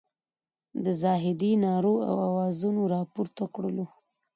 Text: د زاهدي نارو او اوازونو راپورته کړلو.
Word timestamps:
د 0.83 0.85
زاهدي 1.01 1.51
نارو 1.65 1.93
او 2.09 2.15
اوازونو 2.29 2.81
راپورته 2.95 3.43
کړلو. 3.53 3.85